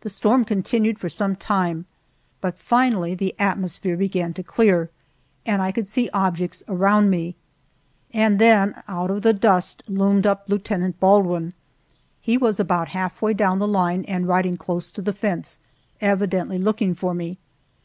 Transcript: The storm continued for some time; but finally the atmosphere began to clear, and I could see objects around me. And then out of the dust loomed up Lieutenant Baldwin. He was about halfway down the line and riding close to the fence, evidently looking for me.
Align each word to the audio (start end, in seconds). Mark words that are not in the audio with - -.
The 0.00 0.10
storm 0.10 0.44
continued 0.44 0.98
for 0.98 1.08
some 1.08 1.36
time; 1.36 1.86
but 2.40 2.58
finally 2.58 3.14
the 3.14 3.32
atmosphere 3.38 3.96
began 3.96 4.34
to 4.34 4.42
clear, 4.42 4.90
and 5.46 5.62
I 5.62 5.70
could 5.70 5.86
see 5.86 6.10
objects 6.12 6.64
around 6.66 7.10
me. 7.10 7.36
And 8.12 8.40
then 8.40 8.82
out 8.88 9.08
of 9.08 9.22
the 9.22 9.32
dust 9.32 9.84
loomed 9.86 10.26
up 10.26 10.46
Lieutenant 10.48 10.98
Baldwin. 10.98 11.54
He 12.20 12.36
was 12.36 12.58
about 12.58 12.88
halfway 12.88 13.34
down 13.34 13.60
the 13.60 13.68
line 13.68 14.04
and 14.08 14.26
riding 14.26 14.56
close 14.56 14.90
to 14.90 15.00
the 15.00 15.12
fence, 15.12 15.60
evidently 16.00 16.58
looking 16.58 16.92
for 16.92 17.14
me. 17.14 17.38